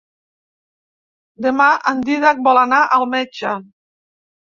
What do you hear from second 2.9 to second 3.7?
al metge.